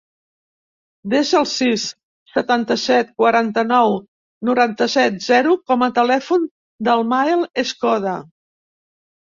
[1.13, 1.83] Desa el sis,
[2.37, 4.01] setanta-set, quaranta-nou,
[4.51, 6.51] noranta-set, zero com a telèfon
[6.91, 8.21] del Mael Escoda.